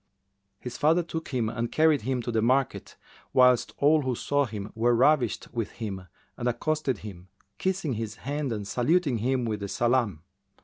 [0.59, 2.97] His father took him and carried him to the market,
[3.33, 7.27] whilst all who saw him were ravished with him and accosted him,
[7.59, 10.23] kissing his hand and saluting him with the salam.